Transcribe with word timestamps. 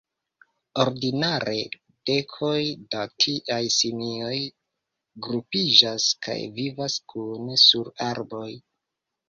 Ordinare 0.83 1.57
dekoj 2.09 2.55
da 2.95 3.03
tiaj 3.25 3.59
simioj 3.77 4.41
grupiĝas 5.29 6.11
kaj 6.29 6.41
vivas 6.59 6.99
kune 7.15 7.63
sur 7.69 7.97
arboj. 8.11 8.51